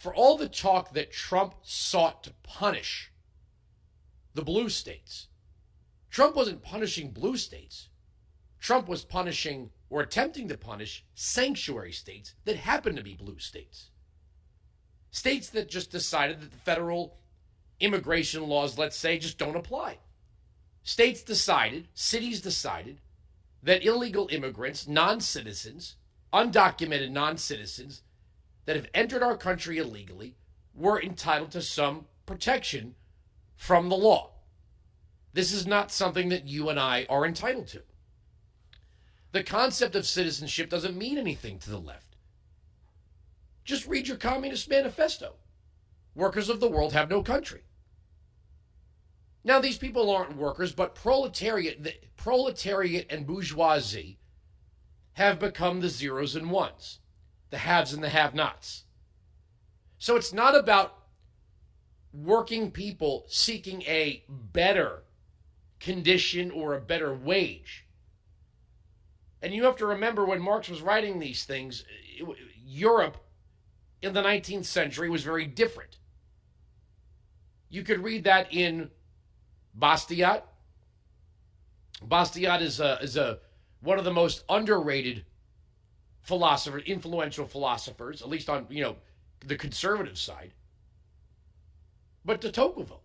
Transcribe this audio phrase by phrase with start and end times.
[0.00, 3.12] for all the talk that Trump sought to punish
[4.34, 5.28] the blue states,
[6.10, 7.90] Trump wasn't punishing blue states.
[8.58, 13.90] Trump was punishing or attempting to punish sanctuary states that happen to be blue states.
[15.10, 17.18] States that just decided that the federal
[17.78, 19.98] immigration laws, let's say, just don't apply.
[20.82, 23.00] States decided, cities decided,
[23.62, 25.96] that illegal immigrants, non citizens,
[26.32, 28.00] undocumented non citizens
[28.66, 30.36] that have entered our country illegally
[30.74, 32.94] were entitled to some protection
[33.56, 34.30] from the law.
[35.32, 37.82] This is not something that you and I are entitled to.
[39.32, 42.16] The concept of citizenship doesn't mean anything to the left.
[43.64, 45.34] Just read your Communist Manifesto.
[46.14, 47.62] Workers of the world have no country.
[49.44, 54.18] Now, these people aren't workers, but proletariat, the proletariat and bourgeoisie
[55.14, 56.99] have become the zeros and ones,
[57.50, 58.84] the haves and the have nots.
[59.98, 60.96] So it's not about
[62.12, 65.02] working people seeking a better
[65.78, 67.86] condition or a better wage.
[69.42, 71.84] And you have to remember when Marx was writing these things,
[72.64, 73.16] Europe
[74.02, 75.98] in the 19th century was very different.
[77.68, 78.90] You could read that in
[79.78, 80.42] Bastiat.
[82.06, 83.38] Bastiat is a, is a
[83.80, 85.24] one of the most underrated
[86.22, 88.96] philosophers, influential philosophers, at least on you know
[89.46, 90.52] the conservative side.
[92.24, 93.02] But de Tocqueville,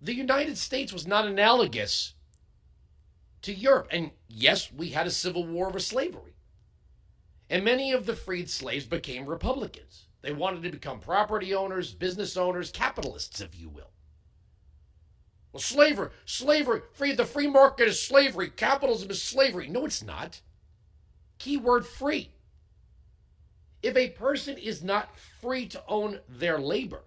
[0.00, 2.14] the United States was not analogous
[3.42, 3.88] to Europe.
[3.90, 6.34] And yes, we had a civil war over slavery.
[7.50, 10.06] And many of the freed slaves became Republicans.
[10.20, 13.90] They wanted to become property owners, business owners, capitalists, if you will.
[15.52, 19.68] Well, slavery, slavery, free, the free market is slavery, capitalism is slavery.
[19.68, 20.42] No, it's not.
[21.38, 22.30] Keyword free.
[23.82, 27.02] If a person is not free to own their labor,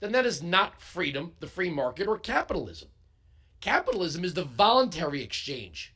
[0.00, 2.88] then that is not freedom, the free market, or capitalism.
[3.60, 5.94] Capitalism is the voluntary exchange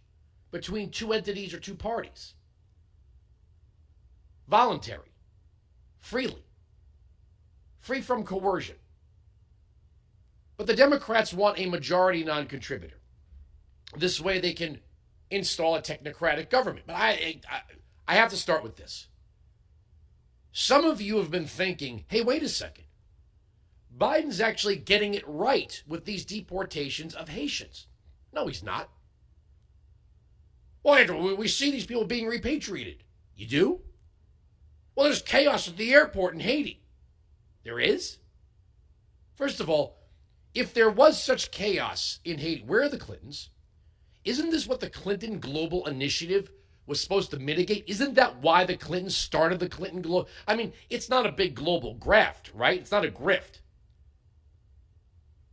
[0.51, 2.35] between two entities or two parties.
[4.47, 5.13] Voluntary,
[5.99, 6.45] freely,
[7.81, 8.77] free from coercion.
[10.57, 12.99] But the Democrats want a majority non contributor.
[13.97, 14.81] This way they can
[15.31, 16.87] install a technocratic government.
[16.87, 17.61] But I, I,
[18.07, 19.09] I have to start with this.
[20.53, 22.85] Some of you have been thinking, hey, wait a second.
[23.97, 27.87] Biden's actually getting it right with these deportations of Haitians.
[28.33, 28.89] No, he's not.
[30.83, 33.05] Well, we see these people being repatriated.
[33.35, 33.81] You do?
[34.95, 36.83] Well, there's chaos at the airport in Haiti.
[37.65, 38.19] There is?
[39.37, 39.97] First of all,
[40.55, 43.51] if there was such chaos in Haiti, where are the Clintons?
[44.29, 46.51] Isn't this what the Clinton Global Initiative
[46.87, 47.85] was supposed to mitigate?
[47.87, 50.29] Isn't that why the Clintons started the Clinton Global?
[50.47, 52.79] I mean, it's not a big global graft, right?
[52.79, 53.61] It's not a grift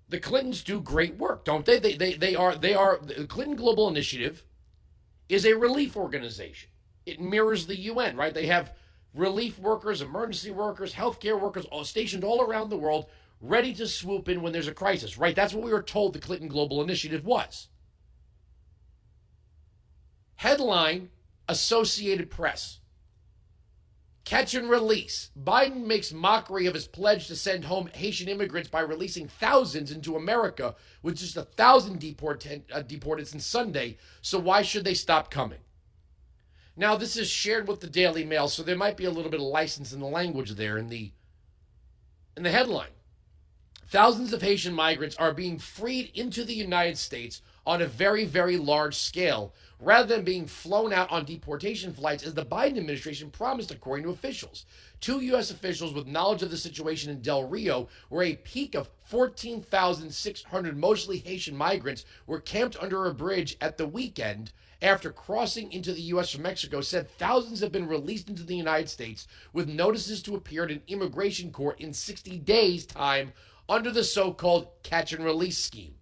[0.09, 1.80] the Clintons do great work, don't they?
[1.80, 4.44] They, they, they are, they are, the Clinton Global Initiative
[5.30, 6.69] is a relief organization.
[7.06, 8.34] It mirrors the UN, right?
[8.34, 8.74] They have
[9.13, 13.07] relief workers, emergency workers, healthcare workers all stationed all around the world
[13.42, 15.36] ready to swoop in when there's a crisis, right?
[15.36, 17.68] That's what we were told the Clinton Global Initiative was.
[20.45, 21.09] Headline
[21.50, 22.79] Associated Press.
[24.25, 25.31] Catch and release.
[25.35, 30.16] Biden makes mockery of his pledge to send home Haitian immigrants by releasing thousands into
[30.16, 33.97] America with just a thousand deported, uh, deported since Sunday.
[34.22, 35.61] So why should they stop coming?
[36.77, 39.39] Now, this is shared with the Daily Mail, so there might be a little bit
[39.39, 41.12] of license in the language there in the
[42.38, 42.89] in the headline.
[43.88, 48.57] Thousands of Haitian migrants are being freed into the United States on a very, very
[48.57, 49.53] large scale
[49.85, 54.12] rather than being flown out on deportation flights as the Biden administration promised, according to
[54.12, 54.66] officials.
[55.00, 55.51] Two U.S.
[55.51, 61.19] officials with knowledge of the situation in Del Rio, where a peak of 14,600 mostly
[61.19, 64.51] Haitian migrants were camped under a bridge at the weekend
[64.81, 66.31] after crossing into the U.S.
[66.31, 70.63] from Mexico, said thousands have been released into the United States with notices to appear
[70.63, 73.33] at an immigration court in 60 days' time
[73.69, 75.94] under the so called catch and release scheme.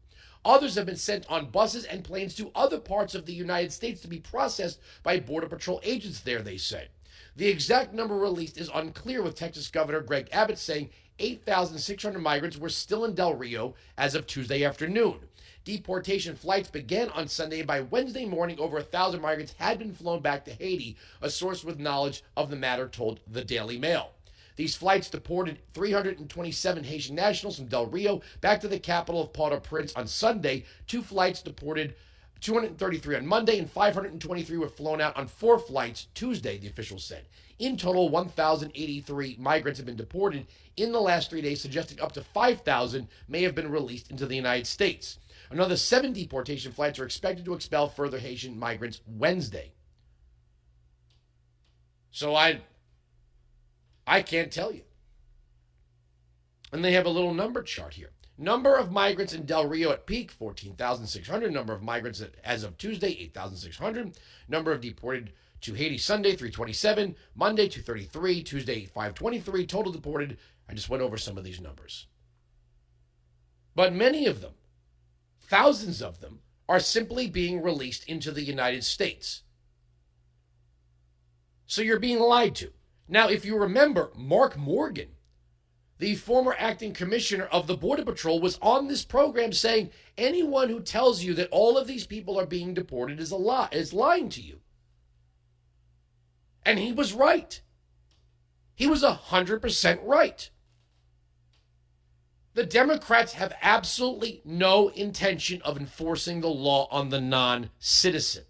[0.45, 4.01] Others have been sent on buses and planes to other parts of the United States
[4.01, 6.89] to be processed by Border Patrol agents there, they say.
[7.35, 12.69] The exact number released is unclear, with Texas Governor Greg Abbott saying 8,600 migrants were
[12.69, 15.19] still in Del Rio as of Tuesday afternoon.
[15.63, 19.93] Deportation flights began on Sunday, and by Wednesday morning, over a thousand migrants had been
[19.93, 24.12] flown back to Haiti, a source with knowledge of the matter told the Daily Mail.
[24.55, 29.93] These flights deported 327 Haitian nationals from Del Rio back to the capital of Port-au-Prince
[29.95, 30.65] on Sunday.
[30.87, 31.95] Two flights deported
[32.43, 37.25] 233 on Monday, and 523 were flown out on four flights Tuesday, the officials said.
[37.59, 40.45] In total, 1,083 migrants have been deported
[40.75, 44.35] in the last three days, suggesting up to 5,000 may have been released into the
[44.35, 45.19] United States.
[45.51, 49.71] Another seven deportation flights are expected to expel further Haitian migrants Wednesday.
[52.11, 52.59] So I
[54.05, 54.83] I can't tell you.
[56.71, 58.11] And they have a little number chart here.
[58.37, 61.53] Number of migrants in Del Rio at peak, 14,600.
[61.53, 64.17] Number of migrants as of Tuesday, 8,600.
[64.47, 67.15] Number of deported to Haiti Sunday, 327.
[67.35, 68.43] Monday, 233.
[68.43, 69.67] Tuesday, 523.
[69.67, 70.37] Total deported.
[70.67, 72.07] I just went over some of these numbers.
[73.75, 74.53] But many of them,
[75.39, 79.43] thousands of them, are simply being released into the United States.
[81.65, 82.71] So you're being lied to.
[83.07, 85.09] Now, if you remember, Mark Morgan
[86.03, 90.81] the former acting commissioner of the Border Patrol, was on this program saying anyone who
[90.81, 94.27] tells you that all of these people are being deported is a lie, is lying
[94.27, 94.59] to you.
[96.65, 97.61] And he was right.
[98.75, 100.49] He was 100% right.
[102.53, 108.43] The Democrats have absolutely no intention of enforcing the law on the non citizen.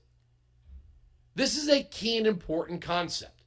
[1.35, 3.42] This is a key and important concept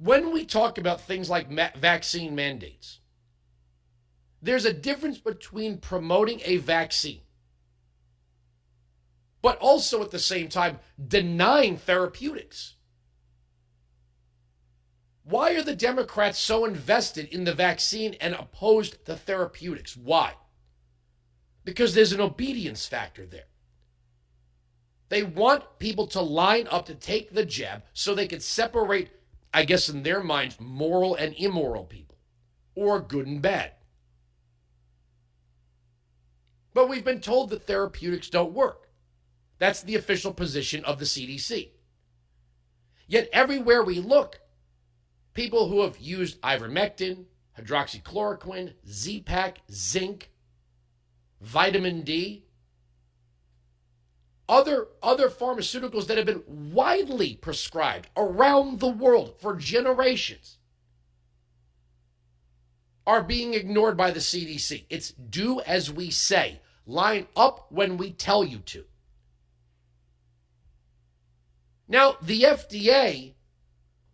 [0.00, 3.00] when we talk about things like ma- vaccine mandates,
[4.40, 7.20] there's a difference between promoting a vaccine,
[9.42, 12.76] but also at the same time denying therapeutics.
[15.22, 19.98] Why are the Democrats so invested in the vaccine and opposed to therapeutics?
[19.98, 20.32] Why?
[21.62, 23.44] Because there's an obedience factor there.
[25.10, 29.10] They want people to line up to take the jab so they can separate
[29.52, 32.18] I guess in their minds, moral and immoral people,
[32.74, 33.72] or good and bad.
[36.72, 38.88] But we've been told that therapeutics don't work.
[39.58, 41.70] That's the official position of the CDC.
[43.08, 44.40] Yet everywhere we look,
[45.34, 47.24] people who have used ivermectin,
[47.58, 50.30] hydroxychloroquine, Z-Pak, zinc,
[51.40, 52.44] vitamin D,
[54.50, 56.42] other other pharmaceuticals that have been
[56.74, 60.58] widely prescribed around the world for generations
[63.06, 64.84] are being ignored by the CDC.
[64.90, 66.60] It's do as we say.
[66.84, 68.84] Line up when we tell you to.
[71.86, 73.34] Now, the FDA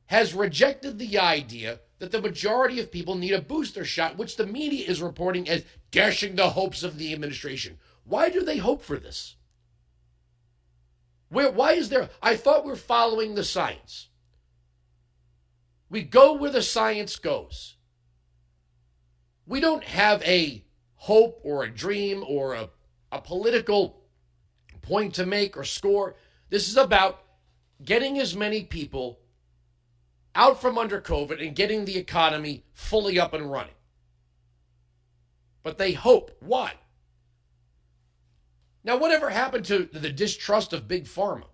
[0.06, 4.47] has rejected the idea that the majority of people need a booster shot, which the
[4.47, 7.79] media is reporting as dashing the hopes of the administration.
[8.05, 9.37] Why do they hope for this?
[11.28, 12.08] Where, why is there?
[12.23, 14.08] I thought we're following the science.
[15.88, 17.76] We go where the science goes.
[19.46, 20.64] We don't have a
[20.94, 22.70] hope or a dream or a,
[23.12, 24.02] a political
[24.82, 26.17] point to make or score.
[26.50, 27.23] This is about
[27.84, 29.20] getting as many people
[30.34, 33.75] out from under COVID and getting the economy fully up and running.
[35.62, 36.31] But they hope.
[36.40, 36.75] Why?
[38.87, 41.47] Now, whatever happened to the distrust of big pharma?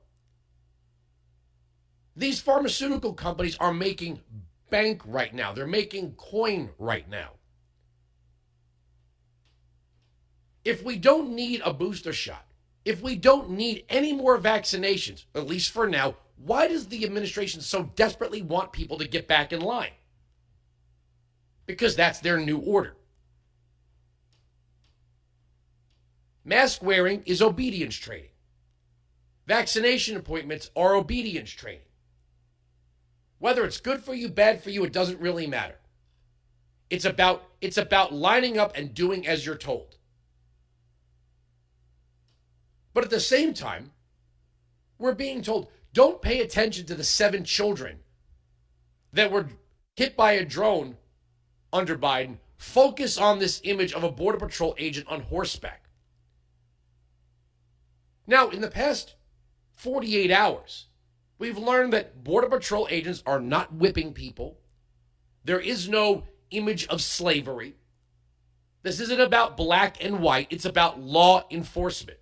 [2.14, 4.20] These pharmaceutical companies are making
[4.68, 5.54] bank right now.
[5.54, 7.30] They're making coin right now.
[10.62, 12.44] If we don't need a booster shot,
[12.84, 17.62] if we don't need any more vaccinations, at least for now, why does the administration
[17.62, 19.92] so desperately want people to get back in line?
[21.64, 22.94] Because that's their new order.
[26.44, 28.30] Mask wearing is obedience training.
[29.46, 31.80] Vaccination appointments are obedience training.
[33.38, 35.78] Whether it's good for you, bad for you, it doesn't really matter.
[36.90, 39.96] It's about it's about lining up and doing as you're told.
[42.94, 43.92] But at the same time,
[44.98, 48.00] we're being told don't pay attention to the seven children
[49.12, 49.48] that were
[49.96, 50.96] hit by a drone
[51.72, 52.38] under Biden.
[52.56, 55.82] Focus on this image of a Border Patrol agent on horseback.
[58.26, 59.14] Now, in the past
[59.72, 60.86] 48 hours,
[61.38, 64.58] we've learned that Border Patrol agents are not whipping people.
[65.44, 67.74] There is no image of slavery.
[68.82, 72.18] This isn't about black and white, it's about law enforcement.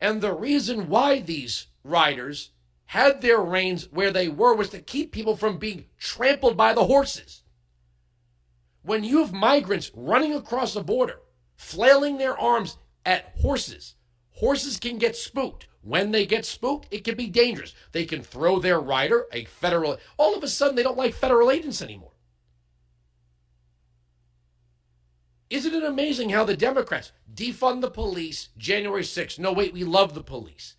[0.00, 2.50] And the reason why these riders
[2.86, 6.86] had their reins where they were was to keep people from being trampled by the
[6.86, 7.42] horses.
[8.82, 11.20] When you have migrants running across the border,
[11.56, 13.94] flailing their arms at horses,
[14.32, 15.66] Horses can get spooked.
[15.82, 17.74] When they get spooked, it can be dangerous.
[17.92, 21.50] They can throw their rider, a federal, all of a sudden they don't like federal
[21.50, 22.12] agents anymore.
[25.48, 29.38] Isn't it amazing how the Democrats defund the police January 6th?
[29.38, 30.76] No, wait, we love the police.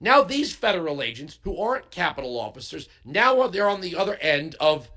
[0.00, 4.90] Now these federal agents who aren't Capitol officers, now they're on the other end of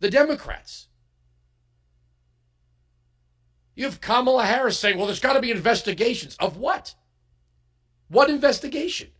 [0.00, 0.88] the Democrats.
[3.78, 6.36] You have Kamala Harris saying, well, there's got to be investigations.
[6.40, 6.96] Of what?
[8.08, 9.10] What investigation?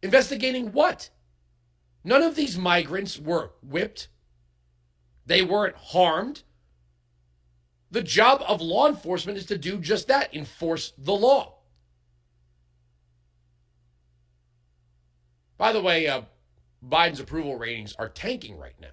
[0.00, 1.10] Investigating what?
[2.04, 4.06] None of these migrants were whipped.
[5.26, 6.44] They weren't harmed.
[7.90, 11.56] The job of law enforcement is to do just that enforce the law.
[15.58, 16.22] By the way, uh,
[16.88, 18.90] Biden's approval ratings are tanking right now.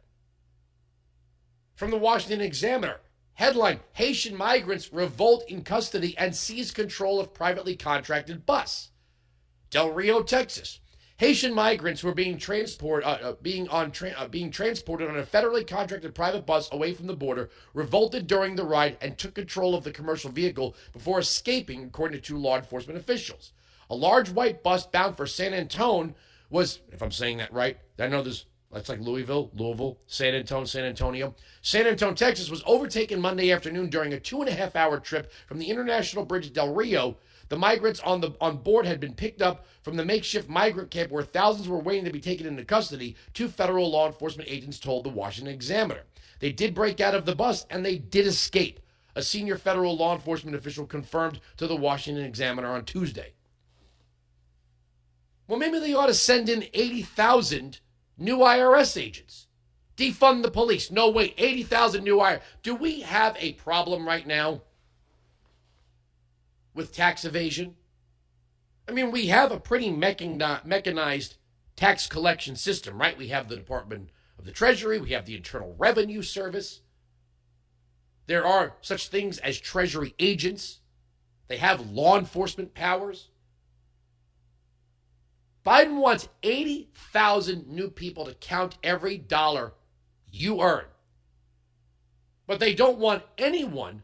[1.80, 3.00] From the Washington Examiner,
[3.36, 8.90] headline Haitian migrants revolt in custody and seize control of privately contracted bus.
[9.70, 10.82] Del Rio, Texas.
[11.20, 15.24] Haitian migrants were being transport, uh, uh, being on tra- uh, being transported on a
[15.24, 19.74] federally contracted private bus away from the border revolted during the ride and took control
[19.74, 23.54] of the commercial vehicle before escaping, according to two law enforcement officials.
[23.90, 26.14] A large white bus bound for San Antone
[26.50, 30.66] was, if I'm saying that right, I know this, that's like Louisville, Louisville, San Antonio,
[30.66, 31.34] San Antonio.
[31.62, 35.32] San Antonio, Texas was overtaken Monday afternoon during a two and a half hour trip
[35.48, 37.18] from the International Bridge Del Rio.
[37.50, 41.12] The migrants on the on board had been picked up from the makeshift migrant camp
[41.12, 45.04] where thousands were waiting to be taken into custody, two federal law enforcement agents told
[45.04, 46.04] the Washington Examiner.
[46.40, 48.80] They did break out of the bus and they did escape.
[49.16, 53.34] A senior federal law enforcement official confirmed to the Washington Examiner on Tuesday.
[55.48, 57.80] Well, maybe they ought to send in 80,000
[58.20, 59.48] new IRS agents.
[59.98, 60.92] Defund the police.
[60.92, 62.42] No, wait, 80,000 new IRS.
[62.64, 64.62] Do we have a problem right now
[66.74, 67.76] with tax evasion?
[68.88, 71.36] I mean, we have a pretty mechanized
[71.76, 73.18] tax collection system, right?
[73.18, 76.82] We have the Department of the Treasury, we have the Internal Revenue Service.
[78.28, 80.80] There are such things as Treasury agents,
[81.48, 83.30] they have law enforcement powers.
[85.66, 89.74] Biden wants 80,000 new people to count every dollar
[90.32, 90.86] you earn.
[92.48, 94.04] But they don't want anyone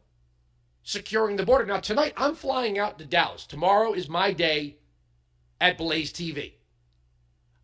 [0.83, 1.65] securing the border.
[1.65, 3.45] Now, tonight I'm flying out to Dallas.
[3.45, 4.77] Tomorrow is my day
[5.59, 6.53] at Blaze TV.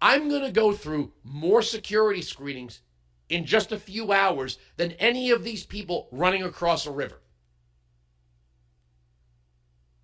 [0.01, 2.81] I'm going to go through more security screenings
[3.29, 7.21] in just a few hours than any of these people running across a river.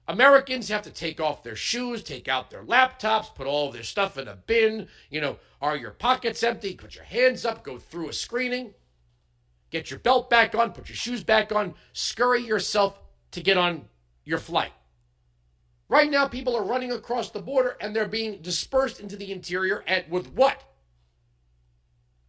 [0.07, 4.17] Americans have to take off their shoes, take out their laptops, put all their stuff
[4.17, 4.87] in a bin.
[5.09, 6.75] You know, are your pockets empty?
[6.75, 8.73] Put your hands up, go through a screening.
[9.69, 12.97] Get your belt back on, put your shoes back on, scurry yourself
[13.31, 13.85] to get on
[14.23, 14.71] your flight.
[15.89, 19.83] Right now, people are running across the border and they're being dispersed into the interior
[19.87, 20.63] at with what?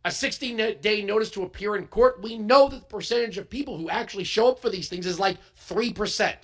[0.05, 2.23] A 60 day notice to appear in court.
[2.23, 5.21] We know that the percentage of people who actually show up for these things is
[5.21, 5.37] like
[5.69, 6.35] 3%.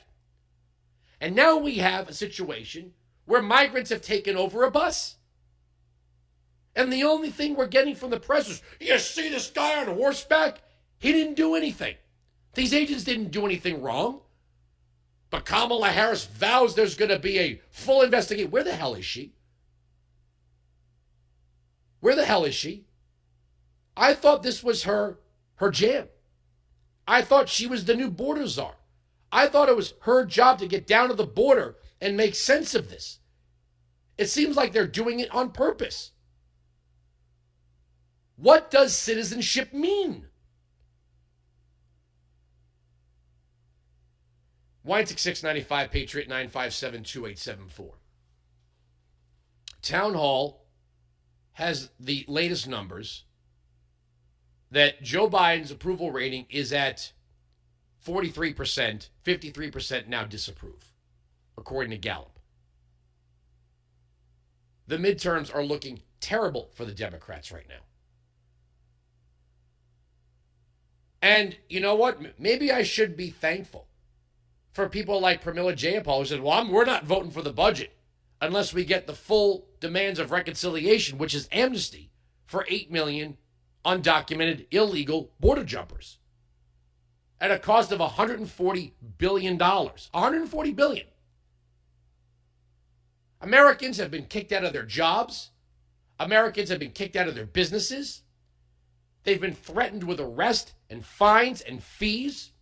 [1.24, 2.92] And now we have a situation
[3.24, 5.16] where migrants have taken over a bus.
[6.76, 9.86] And the only thing we're getting from the press is, you see this guy on
[9.86, 10.58] horseback?
[10.98, 11.94] He didn't do anything.
[12.52, 14.20] These agents didn't do anything wrong.
[15.30, 18.50] But Kamala Harris vows there's going to be a full investigation.
[18.50, 19.32] Where the hell is she?
[22.00, 22.84] Where the hell is she?
[23.96, 25.20] I thought this was her
[25.54, 26.08] her jam.
[27.08, 28.74] I thought she was the new border czar.
[29.34, 32.72] I thought it was her job to get down to the border and make sense
[32.72, 33.18] of this.
[34.16, 36.12] It seems like they're doing it on purpose.
[38.36, 40.28] What does citizenship mean?
[44.84, 47.94] Weinzig 695, Patriot 957 2874.
[49.82, 50.66] Town Hall
[51.54, 53.24] has the latest numbers
[54.70, 57.12] that Joe Biden's approval rating is at
[58.04, 60.92] 43%, 53% now disapprove,
[61.56, 62.38] according to Gallup.
[64.86, 67.84] The midterms are looking terrible for the Democrats right now.
[71.22, 72.38] And you know what?
[72.38, 73.88] Maybe I should be thankful
[74.72, 77.96] for people like Pramila Jayapal who said, well, I'm, we're not voting for the budget
[78.42, 82.10] unless we get the full demands of reconciliation, which is amnesty
[82.44, 83.38] for 8 million
[83.86, 86.18] undocumented illegal border jumpers
[87.40, 90.08] at a cost of 140 billion dollars.
[90.12, 91.06] 140 billion.
[93.40, 95.50] Americans have been kicked out of their jobs.
[96.18, 98.22] Americans have been kicked out of their businesses.
[99.24, 102.52] They've been threatened with arrest and fines and fees.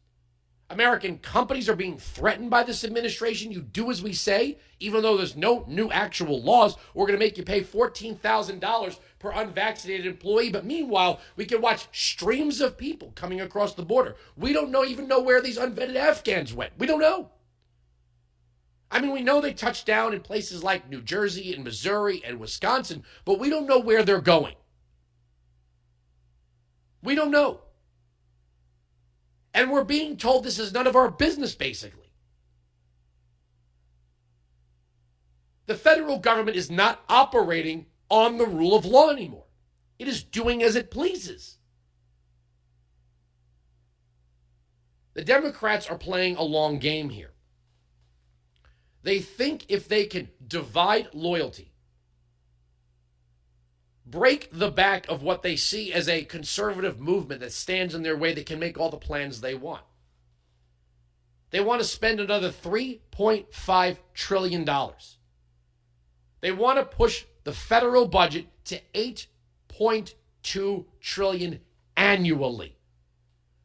[0.70, 3.52] American companies are being threatened by this administration.
[3.52, 6.76] You do as we say, even though there's no new actual laws.
[6.94, 10.50] We're going to make you pay $14,000 per unvaccinated employee.
[10.50, 14.16] But meanwhile, we can watch streams of people coming across the border.
[14.36, 16.72] We don't know even know where these unvetted Afghans went.
[16.76, 17.30] We don't know.
[18.90, 22.38] I mean, we know they touched down in places like New Jersey and Missouri and
[22.38, 24.56] Wisconsin, but we don't know where they're going.
[27.02, 27.60] We don't know.
[29.54, 32.12] And we're being told this is none of our business, basically.
[35.66, 39.46] The federal government is not operating on the rule of law anymore,
[39.98, 41.56] it is doing as it pleases.
[45.14, 47.32] The Democrats are playing a long game here.
[49.02, 51.72] They think if they can divide loyalty,
[54.04, 58.16] break the back of what they see as a conservative movement that stands in their
[58.16, 59.84] way they can make all the plans they want.
[61.50, 64.68] They want to spend another $3.5 trillion.
[66.42, 71.60] They want to push the federal budget to 8.2 trillion
[71.96, 72.76] annually.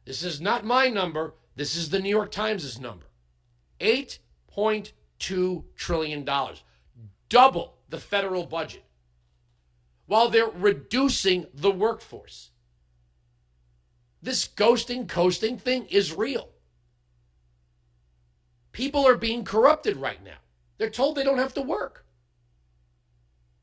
[0.04, 1.34] This is not my number.
[1.56, 3.06] This is the New York Times' number.
[3.80, 6.62] 8.2 trillion dollars.
[7.28, 8.84] Double the federal budget.
[10.06, 12.50] While they're reducing the workforce.
[14.22, 16.48] This ghosting, coasting thing is real.
[18.72, 20.38] People are being corrupted right now.
[20.78, 22.04] They're told they don't have to work.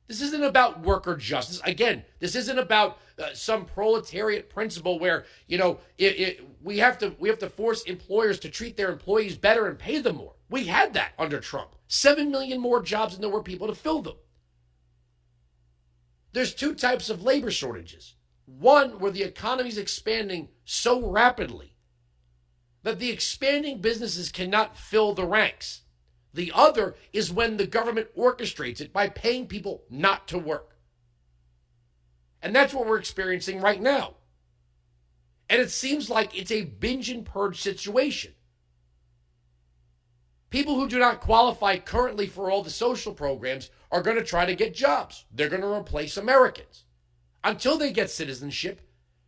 [0.07, 1.61] This isn't about worker justice.
[1.63, 6.97] Again, this isn't about uh, some proletariat principle where you know it, it, we have
[6.99, 10.33] to we have to force employers to treat their employees better and pay them more.
[10.49, 11.75] We had that under Trump.
[11.87, 14.15] Seven million more jobs, and there were people to fill them.
[16.33, 18.15] There's two types of labor shortages.
[18.45, 21.75] One where the economy is expanding so rapidly
[22.83, 25.81] that the expanding businesses cannot fill the ranks.
[26.35, 30.75] The other is when the government orchestrates it by paying people not to work.
[32.41, 34.15] And that's what we're experiencing right now.
[35.49, 38.33] And it seems like it's a binge and purge situation.
[40.49, 44.45] People who do not qualify currently for all the social programs are going to try
[44.45, 45.23] to get jobs.
[45.31, 46.83] They're going to replace Americans.
[47.45, 48.81] Until they get citizenship,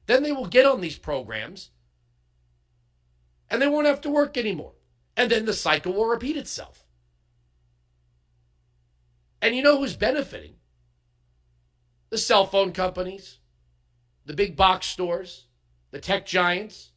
[0.08, 1.70] then they will get on these programs
[3.50, 4.74] and they won't have to work anymore.
[5.16, 6.84] And then the cycle will repeat itself.
[9.42, 10.56] And you know who's benefiting?
[12.10, 13.40] The cell phone companies,
[14.26, 15.46] the big box stores,
[15.92, 16.92] the tech giants.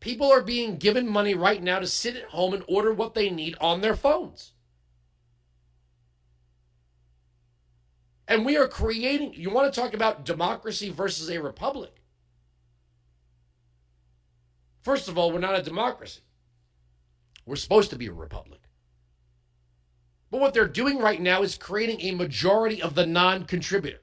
[0.00, 3.30] People are being given money right now to sit at home and order what they
[3.30, 4.52] need on their phones.
[8.28, 12.02] And we are creating, you want to talk about democracy versus a republic?
[14.82, 16.20] First of all, we're not a democracy.
[17.44, 18.60] We're supposed to be a republic.
[20.36, 24.02] But what they're doing right now is creating a majority of the non contributor.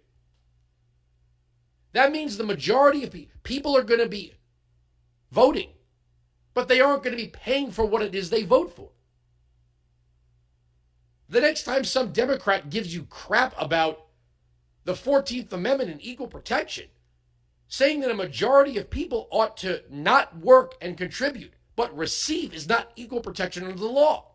[1.91, 4.33] That means the majority of pe- people are going to be
[5.29, 5.69] voting,
[6.55, 8.89] but they aren't going to be paying for what it is they vote for.
[11.29, 14.07] The next time some Democrat gives you crap about
[14.85, 16.87] the 14th Amendment and equal protection,
[17.67, 22.67] saying that a majority of people ought to not work and contribute, but receive is
[22.67, 24.32] not equal protection under the law.